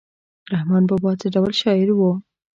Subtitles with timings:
[0.53, 2.01] رحمان بابا څه ډول شاعر و؟